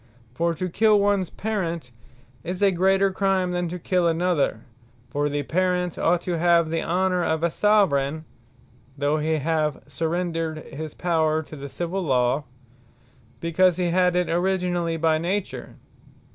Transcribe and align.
For 0.33 0.55
to 0.55 0.67
kill 0.67 0.99
ones 0.99 1.29
Parent, 1.29 1.91
is 2.43 2.63
a 2.63 2.71
greater 2.71 3.11
Crime, 3.11 3.51
than 3.51 3.67
to 3.67 3.77
kill 3.77 4.07
another: 4.07 4.61
for 5.11 5.29
the 5.29 5.43
Parent 5.43 5.95
ought 5.95 6.21
to 6.21 6.39
have 6.39 6.71
the 6.71 6.81
honour 6.81 7.23
of 7.23 7.43
a 7.43 7.51
Soveraign, 7.51 8.25
(though 8.97 9.17
he 9.19 9.33
have 9.33 9.83
surrendred 9.85 10.65
his 10.73 10.95
Power 10.95 11.43
to 11.43 11.55
the 11.55 11.69
Civill 11.69 12.01
Law,) 12.01 12.45
because 13.41 13.77
he 13.77 13.91
had 13.91 14.15
it 14.15 14.27
originally 14.27 14.97
by 14.97 15.19
Nature. 15.19 15.75